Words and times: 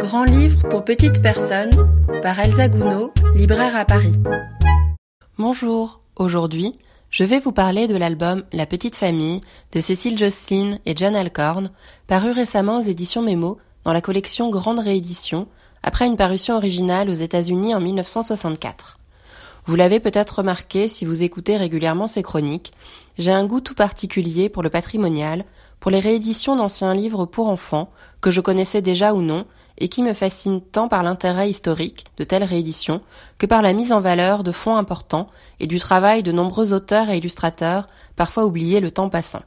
Grand 0.00 0.24
livre 0.24 0.68
pour 0.68 0.84
petites 0.84 1.22
personnes 1.22 1.70
par 2.22 2.38
Elsa 2.38 2.68
Gounod, 2.68 3.10
libraire 3.34 3.76
à 3.76 3.84
Paris. 3.84 4.14
Bonjour, 5.38 6.00
aujourd'hui, 6.16 6.72
je 7.10 7.24
vais 7.24 7.38
vous 7.38 7.52
parler 7.52 7.86
de 7.86 7.96
l'album 7.96 8.42
La 8.52 8.66
Petite 8.66 8.96
Famille 8.96 9.40
de 9.72 9.80
Cécile 9.80 10.18
Jocelyn 10.18 10.78
et 10.86 10.96
John 10.96 11.16
Alcorn, 11.16 11.70
paru 12.06 12.30
récemment 12.30 12.78
aux 12.78 12.82
éditions 12.82 13.22
Mémo 13.22 13.58
dans 13.84 13.92
la 13.92 14.00
collection 14.00 14.50
Grande 14.50 14.80
Réédition, 14.80 15.46
après 15.82 16.06
une 16.06 16.16
parution 16.16 16.56
originale 16.56 17.10
aux 17.10 17.14
États-Unis 17.14 17.74
en 17.74 17.80
1964. 17.80 18.98
Vous 19.64 19.76
l'avez 19.76 20.00
peut-être 20.00 20.38
remarqué 20.38 20.88
si 20.88 21.04
vous 21.04 21.22
écoutez 21.22 21.56
régulièrement 21.56 22.08
ces 22.08 22.22
chroniques, 22.22 22.72
j'ai 23.18 23.32
un 23.32 23.44
goût 23.44 23.60
tout 23.60 23.74
particulier 23.74 24.48
pour 24.48 24.62
le 24.62 24.70
patrimonial, 24.70 25.44
pour 25.78 25.90
les 25.90 26.00
rééditions 26.00 26.56
d'anciens 26.56 26.94
livres 26.94 27.26
pour 27.26 27.48
enfants, 27.48 27.90
que 28.20 28.30
je 28.30 28.40
connaissais 28.40 28.82
déjà 28.82 29.14
ou 29.14 29.22
non, 29.22 29.46
et 29.82 29.88
qui 29.88 30.04
me 30.04 30.14
fascinent 30.14 30.60
tant 30.60 30.86
par 30.86 31.02
l'intérêt 31.02 31.50
historique 31.50 32.06
de 32.16 32.22
telles 32.22 32.44
rééditions 32.44 33.02
que 33.36 33.46
par 33.46 33.62
la 33.62 33.72
mise 33.72 33.90
en 33.90 34.00
valeur 34.00 34.44
de 34.44 34.52
fonds 34.52 34.76
importants 34.76 35.26
et 35.58 35.66
du 35.66 35.80
travail 35.80 36.22
de 36.22 36.30
nombreux 36.30 36.72
auteurs 36.72 37.10
et 37.10 37.18
illustrateurs, 37.18 37.88
parfois 38.14 38.46
oubliés 38.46 38.78
le 38.78 38.92
temps 38.92 39.08
passant. 39.08 39.42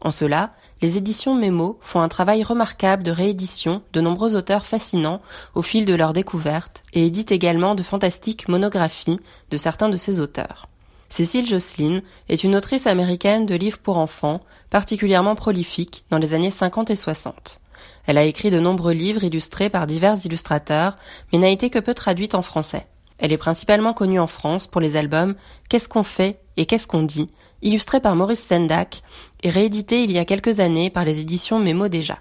En 0.00 0.12
cela, 0.12 0.52
les 0.80 0.96
éditions 0.96 1.34
Mémo 1.34 1.78
font 1.80 2.00
un 2.00 2.08
travail 2.08 2.44
remarquable 2.44 3.02
de 3.02 3.10
réédition 3.10 3.82
de 3.92 4.00
nombreux 4.00 4.36
auteurs 4.36 4.64
fascinants 4.64 5.20
au 5.56 5.62
fil 5.62 5.86
de 5.86 5.94
leur 5.94 6.12
découverte 6.12 6.84
et 6.92 7.04
éditent 7.04 7.32
également 7.32 7.74
de 7.74 7.82
fantastiques 7.82 8.48
monographies 8.48 9.18
de 9.50 9.56
certains 9.56 9.88
de 9.88 9.96
ces 9.96 10.20
auteurs. 10.20 10.68
Cécile 11.08 11.48
Jocelyn 11.48 12.00
est 12.28 12.44
une 12.44 12.54
autrice 12.54 12.86
américaine 12.86 13.44
de 13.44 13.56
livres 13.56 13.78
pour 13.78 13.98
enfants, 13.98 14.40
particulièrement 14.70 15.34
prolifique 15.34 16.04
dans 16.10 16.18
les 16.18 16.32
années 16.32 16.50
50 16.50 16.90
et 16.90 16.96
60. 16.96 17.60
Elle 18.06 18.18
a 18.18 18.24
écrit 18.24 18.50
de 18.50 18.60
nombreux 18.60 18.92
livres 18.92 19.24
illustrés 19.24 19.70
par 19.70 19.86
divers 19.86 20.24
illustrateurs, 20.24 20.96
mais 21.32 21.38
n'a 21.38 21.48
été 21.48 21.70
que 21.70 21.78
peu 21.78 21.94
traduite 21.94 22.34
en 22.34 22.42
français. 22.42 22.86
Elle 23.18 23.32
est 23.32 23.38
principalement 23.38 23.92
connue 23.92 24.20
en 24.20 24.26
France 24.26 24.66
pour 24.66 24.80
les 24.80 24.96
albums 24.96 25.34
Qu'est-ce 25.68 25.88
qu'on 25.88 26.02
fait 26.02 26.40
et 26.56 26.66
Qu'est-ce 26.66 26.86
qu'on 26.86 27.02
dit, 27.02 27.30
illustrés 27.62 28.00
par 28.00 28.16
Maurice 28.16 28.44
Sendak 28.44 29.02
et 29.42 29.50
réédités 29.50 30.02
il 30.02 30.12
y 30.12 30.18
a 30.18 30.24
quelques 30.24 30.60
années 30.60 30.90
par 30.90 31.04
les 31.04 31.20
éditions 31.20 31.58
Mémo 31.58 31.88
déjà. 31.88 32.18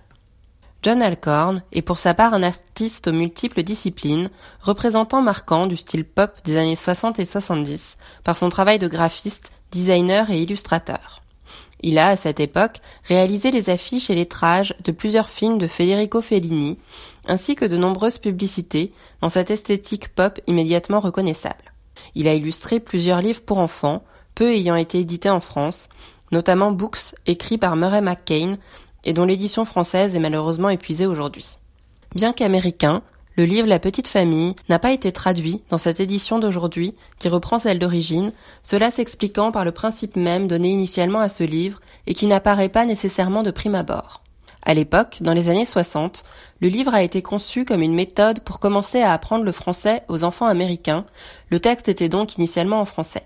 John 0.83 1.01
Alcorn 1.01 1.63
est 1.71 1.81
pour 1.81 1.97
sa 1.97 2.13
part 2.13 2.33
un 2.33 2.43
artiste 2.43 3.07
aux 3.07 3.13
multiples 3.13 3.63
disciplines, 3.63 4.29
représentant 4.59 5.21
marquant 5.21 5.65
du 5.65 5.77
style 5.77 6.03
pop 6.03 6.31
des 6.43 6.57
années 6.57 6.75
60 6.75 7.19
et 7.19 7.25
70 7.25 7.97
par 8.25 8.35
son 8.35 8.49
travail 8.49 8.79
de 8.79 8.89
graphiste, 8.89 9.51
designer 9.71 10.29
et 10.29 10.41
illustrateur. 10.41 11.22
Il 11.83 11.99
a, 11.99 12.07
à 12.07 12.15
cette 12.15 12.39
époque, 12.39 12.77
réalisé 13.03 13.51
les 13.51 13.69
affiches 13.69 14.09
et 14.09 14.15
lettrages 14.15 14.73
de 14.83 14.93
plusieurs 14.93 15.29
films 15.29 15.57
de 15.57 15.67
Federico 15.67 16.21
Fellini, 16.21 16.79
ainsi 17.27 17.55
que 17.55 17.65
de 17.65 17.77
nombreuses 17.77 18.17
publicités 18.17 18.93
dans 19.21 19.29
cette 19.29 19.51
esthétique 19.51 20.15
pop 20.15 20.39
immédiatement 20.47 21.01
reconnaissable. 21.01 21.73
Il 22.15 22.27
a 22.29 22.33
illustré 22.33 22.79
plusieurs 22.79 23.21
livres 23.21 23.41
pour 23.41 23.59
enfants, 23.59 24.03
peu 24.33 24.53
ayant 24.53 24.77
été 24.77 24.99
édités 24.99 25.29
en 25.29 25.41
France, 25.41 25.89
notamment 26.31 26.71
Books, 26.71 27.15
écrits 27.27 27.57
par 27.57 27.75
Murray 27.75 28.01
McCain, 28.01 28.57
et 29.03 29.13
dont 29.13 29.25
l'édition 29.25 29.65
française 29.65 30.15
est 30.15 30.19
malheureusement 30.19 30.69
épuisée 30.69 31.05
aujourd'hui. 31.05 31.57
Bien 32.15 32.31
qu'américain, 32.31 33.01
le 33.35 33.45
livre 33.45 33.67
La 33.67 33.79
petite 33.79 34.07
famille 34.07 34.55
n'a 34.69 34.79
pas 34.79 34.91
été 34.91 35.11
traduit 35.11 35.63
dans 35.69 35.77
cette 35.79 35.99
édition 35.99 36.37
d'aujourd'hui 36.37 36.93
qui 37.19 37.29
reprend 37.29 37.57
celle 37.57 37.79
d'origine, 37.79 38.31
cela 38.61 38.91
s'expliquant 38.91 39.51
par 39.51 39.65
le 39.65 39.71
principe 39.71 40.15
même 40.15 40.47
donné 40.47 40.69
initialement 40.69 41.19
à 41.19 41.29
ce 41.29 41.43
livre 41.43 41.79
et 42.05 42.13
qui 42.13 42.27
n'apparaît 42.27 42.69
pas 42.69 42.85
nécessairement 42.85 43.43
de 43.43 43.51
prime 43.51 43.75
abord. 43.75 44.21
À 44.65 44.73
l'époque, 44.73 45.17
dans 45.21 45.33
les 45.33 45.49
années 45.49 45.65
60, 45.65 46.23
le 46.61 46.67
livre 46.67 46.93
a 46.93 47.03
été 47.03 47.21
conçu 47.21 47.65
comme 47.65 47.81
une 47.81 47.95
méthode 47.95 48.39
pour 48.41 48.59
commencer 48.59 49.01
à 49.01 49.11
apprendre 49.11 49.43
le 49.43 49.51
français 49.51 50.03
aux 50.07 50.23
enfants 50.23 50.45
américains. 50.45 51.05
Le 51.49 51.59
texte 51.59 51.89
était 51.89 52.09
donc 52.09 52.37
initialement 52.37 52.79
en 52.79 52.85
français. 52.85 53.23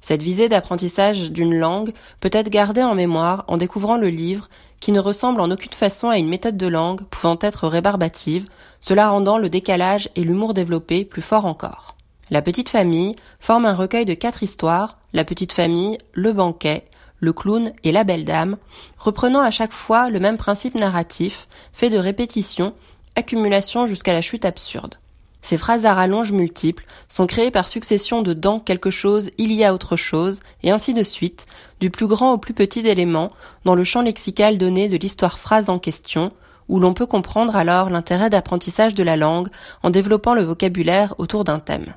Cette 0.00 0.22
visée 0.22 0.48
d'apprentissage 0.48 1.30
d'une 1.30 1.54
langue 1.54 1.92
peut 2.20 2.30
être 2.32 2.48
gardée 2.48 2.82
en 2.82 2.94
mémoire 2.94 3.44
en 3.48 3.58
découvrant 3.58 3.98
le 3.98 4.08
livre, 4.08 4.48
qui 4.80 4.92
ne 4.92 5.00
ressemble 5.00 5.40
en 5.40 5.50
aucune 5.50 5.72
façon 5.72 6.08
à 6.08 6.18
une 6.18 6.28
méthode 6.28 6.56
de 6.56 6.66
langue 6.66 7.02
pouvant 7.04 7.38
être 7.40 7.68
rébarbative, 7.68 8.48
cela 8.80 9.10
rendant 9.10 9.38
le 9.38 9.50
décalage 9.50 10.08
et 10.16 10.24
l'humour 10.24 10.54
développé 10.54 11.04
plus 11.04 11.22
fort 11.22 11.44
encore. 11.44 11.96
La 12.30 12.42
petite 12.42 12.68
famille 12.68 13.14
forme 13.38 13.66
un 13.66 13.74
recueil 13.74 14.04
de 14.04 14.14
quatre 14.14 14.42
histoires, 14.42 14.98
la 15.12 15.24
petite 15.24 15.52
famille, 15.52 15.98
le 16.12 16.32
banquet, 16.32 16.86
le 17.18 17.32
clown 17.32 17.72
et 17.84 17.92
la 17.92 18.04
belle 18.04 18.24
dame, 18.24 18.56
reprenant 18.98 19.40
à 19.40 19.50
chaque 19.50 19.72
fois 19.72 20.08
le 20.08 20.20
même 20.20 20.38
principe 20.38 20.74
narratif, 20.74 21.48
fait 21.72 21.90
de 21.90 21.98
répétitions, 21.98 22.72
accumulation 23.16 23.86
jusqu'à 23.86 24.12
la 24.14 24.22
chute 24.22 24.44
absurde. 24.44 24.94
Ces 25.42 25.56
phrases 25.56 25.86
à 25.86 25.94
rallonge 25.94 26.32
multiples 26.32 26.84
sont 27.08 27.26
créées 27.26 27.50
par 27.50 27.66
succession 27.66 28.22
de 28.22 28.34
dans 28.34 28.60
quelque 28.60 28.90
chose 28.90 29.30
il 29.38 29.52
y 29.52 29.64
a 29.64 29.74
autre 29.74 29.96
chose, 29.96 30.40
et 30.62 30.70
ainsi 30.70 30.94
de 30.94 31.02
suite, 31.02 31.46
du 31.80 31.90
plus 31.90 32.06
grand 32.06 32.32
au 32.32 32.38
plus 32.38 32.54
petit 32.54 32.86
élément, 32.86 33.30
dans 33.64 33.74
le 33.74 33.84
champ 33.84 34.02
lexical 34.02 34.58
donné 34.58 34.88
de 34.88 34.96
l'histoire 34.96 35.38
phrase 35.38 35.70
en 35.70 35.78
question, 35.78 36.32
où 36.68 36.78
l'on 36.78 36.94
peut 36.94 37.06
comprendre 37.06 37.56
alors 37.56 37.90
l'intérêt 37.90 38.30
d'apprentissage 38.30 38.94
de 38.94 39.02
la 39.02 39.16
langue 39.16 39.48
en 39.82 39.90
développant 39.90 40.34
le 40.34 40.42
vocabulaire 40.42 41.14
autour 41.18 41.44
d'un 41.44 41.58
thème. 41.58 41.94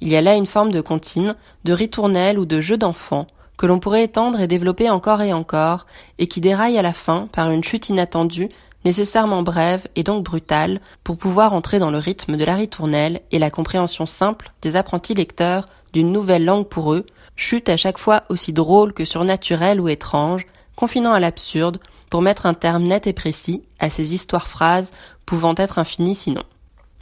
Il 0.00 0.08
y 0.08 0.16
a 0.16 0.20
là 0.20 0.34
une 0.34 0.46
forme 0.46 0.72
de 0.72 0.80
comptine, 0.80 1.36
de 1.64 1.72
ritournelle 1.72 2.38
ou 2.38 2.44
de 2.44 2.60
jeu 2.60 2.76
d'enfant, 2.76 3.26
que 3.56 3.66
l'on 3.66 3.78
pourrait 3.78 4.04
étendre 4.04 4.40
et 4.40 4.46
développer 4.46 4.90
encore 4.90 5.22
et 5.22 5.32
encore, 5.32 5.86
et 6.18 6.26
qui 6.26 6.40
déraille 6.40 6.78
à 6.78 6.82
la 6.82 6.92
fin 6.92 7.28
par 7.32 7.50
une 7.50 7.64
chute 7.64 7.88
inattendue 7.88 8.48
nécessairement 8.86 9.42
brève 9.42 9.88
et 9.96 10.04
donc 10.04 10.24
brutale, 10.24 10.80
pour 11.02 11.18
pouvoir 11.18 11.52
entrer 11.52 11.80
dans 11.80 11.90
le 11.90 11.98
rythme 11.98 12.36
de 12.36 12.44
la 12.44 12.54
ritournelle 12.54 13.20
et 13.32 13.40
la 13.40 13.50
compréhension 13.50 14.06
simple 14.06 14.52
des 14.62 14.76
apprentis 14.76 15.12
lecteurs 15.12 15.68
d'une 15.92 16.12
nouvelle 16.12 16.44
langue 16.44 16.68
pour 16.68 16.94
eux, 16.94 17.04
chute 17.34 17.68
à 17.68 17.76
chaque 17.76 17.98
fois 17.98 18.22
aussi 18.28 18.52
drôle 18.52 18.92
que 18.92 19.04
surnaturelle 19.04 19.80
ou 19.80 19.88
étrange, 19.88 20.46
confinant 20.76 21.12
à 21.12 21.18
l'absurde, 21.18 21.80
pour 22.10 22.22
mettre 22.22 22.46
un 22.46 22.54
terme 22.54 22.84
net 22.84 23.08
et 23.08 23.12
précis 23.12 23.62
à 23.80 23.90
ces 23.90 24.14
histoires-phrases 24.14 24.92
pouvant 25.26 25.54
être 25.56 25.80
infinies 25.80 26.14
sinon. 26.14 26.44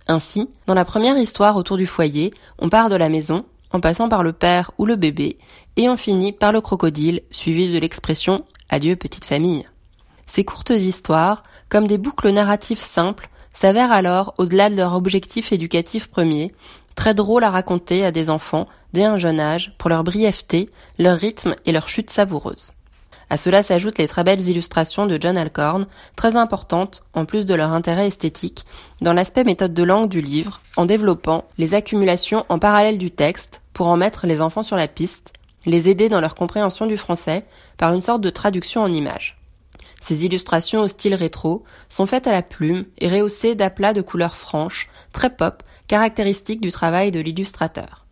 Ainsi, 0.09 0.49
dans 0.67 0.75
la 0.75 0.87
première 0.87 1.19
histoire 1.19 1.56
autour 1.56 1.77
du 1.77 1.87
foyer, 1.87 2.33
on 2.59 2.71
part 2.71 2.89
de 2.89 2.97
la 2.97 3.11
maison, 3.11 3.44
en 3.73 3.81
passant 3.81 4.09
par 4.09 4.23
le 4.23 4.33
père 4.33 4.71
ou 4.78 4.87
le 4.87 4.97
bébé, 4.97 5.37
et 5.77 5.91
on 5.91 5.99
finit 5.99 6.33
par 6.33 6.53
le 6.53 6.62
crocodile, 6.62 7.21
suivi 7.31 7.71
de 7.71 7.78
l'expression 7.78 8.47
Adieu 8.71 8.97
petite 8.97 9.27
famille. 9.27 9.67
Ces 10.27 10.45
courtes 10.45 10.71
histoires, 10.71 11.43
comme 11.69 11.87
des 11.87 11.99
boucles 11.99 12.31
narratives 12.31 12.81
simples, 12.81 13.29
s'avèrent 13.53 13.93
alors, 13.93 14.35
au-delà 14.39 14.71
de 14.71 14.77
leur 14.77 14.95
objectif 14.95 15.53
éducatif 15.53 16.09
premier, 16.09 16.53
très 16.95 17.15
drôles 17.15 17.45
à 17.45 17.51
raconter 17.51 18.05
à 18.05 18.11
des 18.11 18.31
enfants 18.31 18.67
dès 18.93 19.05
un 19.05 19.19
jeune 19.19 19.41
âge 19.41 19.75
pour 19.79 19.91
leur 19.91 20.05
brièveté, 20.05 20.71
leur 20.99 21.17
rythme 21.17 21.55
et 21.65 21.73
leur 21.73 21.89
chute 21.89 22.11
savoureuse. 22.11 22.73
À 23.31 23.37
cela 23.37 23.62
s'ajoutent 23.62 23.99
les 23.99 24.09
très 24.09 24.23
belles 24.23 24.49
illustrations 24.49 25.07
de 25.07 25.19
John 25.21 25.37
Alcorn, 25.37 25.87
très 26.15 26.37
importantes, 26.37 27.03
en 27.15 27.25
plus 27.25 27.47
de 27.47 27.55
leur 27.55 27.73
intérêt 27.73 28.06
esthétique, 28.06 28.65
dans 29.01 29.12
l'aspect 29.12 29.45
méthode 29.45 29.75
de 29.75 29.83
langue 29.83 30.09
du 30.09 30.21
livre, 30.21 30.61
en 30.77 30.85
développant 30.85 31.45
les 31.59 31.75
accumulations 31.75 32.45
en 32.49 32.59
parallèle 32.59 32.99
du 32.99 33.11
texte 33.11 33.62
pour 33.73 33.87
en 33.87 33.97
mettre 33.97 34.27
les 34.27 34.43
enfants 34.43 34.62
sur 34.62 34.77
la 34.77 34.89
piste, 34.89 35.33
les 35.67 35.89
aider 35.89 36.09
dans 36.09 36.21
leur 36.21 36.35
compréhension 36.35 36.87
du 36.87 36.97
français 36.97 37.45
par 37.77 37.93
une 37.95 38.01
sorte 38.01 38.21
de 38.21 38.31
traduction 38.31 38.83
en 38.83 38.93
images. 38.93 39.39
Ces 40.04 40.26
illustrations 40.26 40.82
au 40.82 40.88
style 40.88 41.15
rétro 41.15 41.65
sont 41.88 42.04
faites 42.04 42.26
à 42.26 42.32
la 42.32 42.42
plume 42.42 42.84
et 42.98 43.09
rehaussées 43.09 43.54
d'aplats 43.54 43.94
de 43.94 44.03
couleurs 44.03 44.37
franches, 44.37 44.87
très 45.12 45.34
pop, 45.34 45.62
caractéristiques 45.87 46.60
du 46.60 46.70
travail 46.70 47.10
de 47.10 47.20
l'illustrateur. 47.20 48.04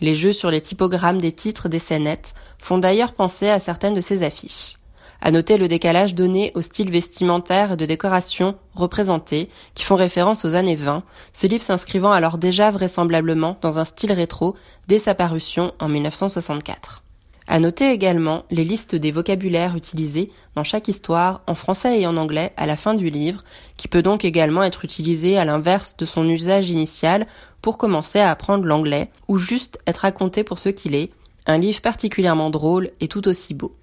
Les 0.00 0.14
jeux 0.14 0.32
sur 0.32 0.50
les 0.50 0.62
typogrammes 0.62 1.20
des 1.20 1.32
titres 1.32 1.68
des 1.68 1.78
scénettes 1.78 2.34
font 2.58 2.78
d'ailleurs 2.78 3.12
penser 3.12 3.50
à 3.50 3.58
certaines 3.58 3.92
de 3.92 4.00
ces 4.00 4.22
affiches. 4.22 4.76
À 5.20 5.32
noter 5.32 5.58
le 5.58 5.68
décalage 5.68 6.14
donné 6.14 6.50
au 6.54 6.62
style 6.62 6.90
vestimentaire 6.90 7.72
et 7.72 7.76
de 7.76 7.84
décoration 7.84 8.56
représenté, 8.74 9.50
qui 9.74 9.84
font 9.84 9.96
référence 9.96 10.46
aux 10.46 10.54
années 10.54 10.76
20, 10.76 11.02
ce 11.34 11.46
livre 11.46 11.62
s'inscrivant 11.62 12.12
alors 12.12 12.38
déjà 12.38 12.70
vraisemblablement 12.70 13.58
dans 13.60 13.78
un 13.78 13.84
style 13.84 14.12
rétro 14.12 14.56
dès 14.88 14.98
sa 14.98 15.14
parution 15.14 15.74
en 15.78 15.90
1964. 15.90 17.03
À 17.46 17.60
noter 17.60 17.90
également 17.90 18.44
les 18.50 18.64
listes 18.64 18.94
des 18.94 19.10
vocabulaires 19.10 19.76
utilisés 19.76 20.30
dans 20.54 20.64
chaque 20.64 20.88
histoire 20.88 21.42
en 21.46 21.54
français 21.54 22.00
et 22.00 22.06
en 22.06 22.16
anglais 22.16 22.52
à 22.56 22.66
la 22.66 22.76
fin 22.76 22.94
du 22.94 23.10
livre, 23.10 23.44
qui 23.76 23.86
peut 23.86 24.02
donc 24.02 24.24
également 24.24 24.62
être 24.62 24.84
utilisé 24.84 25.36
à 25.36 25.44
l'inverse 25.44 25.96
de 25.98 26.06
son 26.06 26.26
usage 26.28 26.70
initial 26.70 27.26
pour 27.60 27.76
commencer 27.76 28.18
à 28.18 28.30
apprendre 28.30 28.64
l'anglais 28.64 29.10
ou 29.28 29.36
juste 29.36 29.78
être 29.86 29.98
raconté 29.98 30.42
pour 30.42 30.58
ce 30.58 30.70
qu'il 30.70 30.94
est, 30.94 31.10
un 31.46 31.58
livre 31.58 31.82
particulièrement 31.82 32.48
drôle 32.48 32.90
et 33.00 33.08
tout 33.08 33.28
aussi 33.28 33.52
beau. 33.52 33.76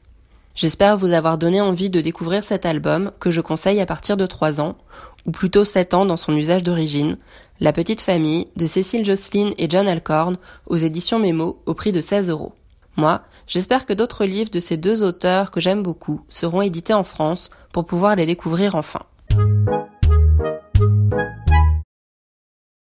J'espère 0.56 0.98
vous 0.98 1.14
avoir 1.14 1.38
donné 1.38 1.62
envie 1.62 1.90
de 1.90 2.02
découvrir 2.02 2.44
cet 2.44 2.66
album 2.66 3.12
que 3.20 3.32
je 3.32 3.42
conseille 3.42 3.80
à 3.80 3.86
partir 3.86 4.18
de 4.18 4.26
3 4.26 4.60
ans, 4.60 4.76
ou 5.26 5.32
plutôt 5.32 5.64
7 5.64 5.94
ans 5.94 6.06
dans 6.06 6.18
son 6.18 6.36
usage 6.36 6.64
d'origine, 6.64 7.18
La 7.60 7.74
petite 7.74 8.02
famille 8.02 8.48
de 8.56 8.66
Cécile 8.66 9.06
Jocelyn 9.06 9.52
et 9.60 9.70
John 9.70 9.88
Alcorn 9.88 10.38
aux 10.66 10.78
éditions 10.78 11.20
Mémo 11.20 11.62
au 11.68 11.76
prix 11.76 11.92
de 11.92 12.02
16 12.02 12.32
euros. 12.32 12.54
Moi, 12.98 13.22
j'espère 13.48 13.86
que 13.86 13.94
d'autres 13.94 14.26
livres 14.26 14.52
de 14.52 14.60
ces 14.60 14.78
deux 14.78 15.04
auteurs 15.04 15.52
que 15.52 15.60
j'aime 15.60 15.84
beaucoup 15.84 16.22
seront 16.30 16.62
édités 16.62 16.94
en 16.94 17.04
France 17.04 17.50
pour 17.72 17.86
pouvoir 17.86 18.16
les 18.16 18.26
découvrir 18.26 18.76
enfin. 18.76 19.02